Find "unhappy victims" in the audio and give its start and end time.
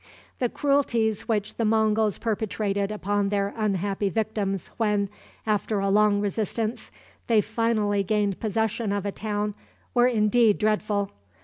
3.55-4.69